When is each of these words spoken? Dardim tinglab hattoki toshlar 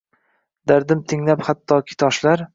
Dardim 0.71 1.03
tinglab 1.13 1.45
hattoki 1.51 2.01
toshlar 2.07 2.45